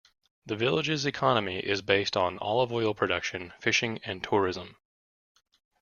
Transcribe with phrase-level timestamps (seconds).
[0.47, 4.77] The village's economy is based on olive oil production, fishing and tourism.